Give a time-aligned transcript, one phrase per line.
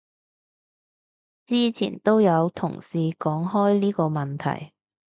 [1.45, 4.73] 之前都有同事講開呢個問題